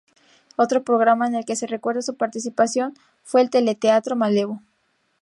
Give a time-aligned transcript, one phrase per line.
[0.55, 4.59] Otro programa en el que se recuerda su participación fue el teleteatro "Malevo".